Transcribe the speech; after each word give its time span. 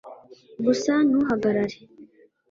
gusa 0.65 0.93
ntuhagarare 1.07 1.77